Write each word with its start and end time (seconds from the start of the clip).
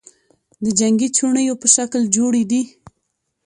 د 0.63 0.65
جنگې 0.79 1.07
چوڼیو 1.17 1.55
په 1.61 1.67
شکل 1.75 2.01
جوړي 2.15 2.43
دي، 2.51 2.61